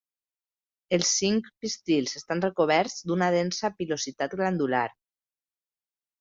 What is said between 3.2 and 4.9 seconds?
densa pilositat glandular.